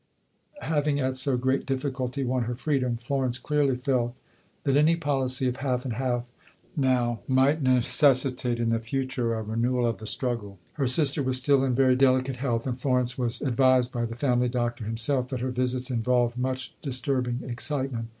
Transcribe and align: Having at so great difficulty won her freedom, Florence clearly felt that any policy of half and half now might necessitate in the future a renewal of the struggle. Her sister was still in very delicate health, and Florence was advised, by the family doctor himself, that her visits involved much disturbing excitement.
Having 0.61 0.99
at 0.99 1.15
so 1.15 1.37
great 1.37 1.63
difficulty 1.67 2.23
won 2.23 2.45
her 2.45 2.55
freedom, 2.55 2.97
Florence 2.97 3.37
clearly 3.37 3.77
felt 3.77 4.15
that 4.63 4.75
any 4.75 4.95
policy 4.95 5.47
of 5.47 5.57
half 5.57 5.85
and 5.85 5.93
half 5.93 6.23
now 6.75 7.19
might 7.27 7.61
necessitate 7.61 8.59
in 8.59 8.69
the 8.69 8.79
future 8.79 9.35
a 9.35 9.43
renewal 9.43 9.85
of 9.85 9.99
the 9.99 10.07
struggle. 10.07 10.57
Her 10.73 10.87
sister 10.87 11.21
was 11.21 11.37
still 11.37 11.63
in 11.63 11.75
very 11.75 11.95
delicate 11.95 12.37
health, 12.37 12.65
and 12.65 12.81
Florence 12.81 13.15
was 13.15 13.41
advised, 13.43 13.91
by 13.91 14.05
the 14.05 14.15
family 14.15 14.49
doctor 14.49 14.85
himself, 14.85 15.27
that 15.29 15.39
her 15.41 15.51
visits 15.51 15.91
involved 15.91 16.35
much 16.35 16.73
disturbing 16.81 17.41
excitement. 17.47 18.07